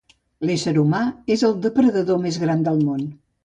[0.49, 1.03] L'ésser humà
[1.37, 3.09] és el depredador més gran del món.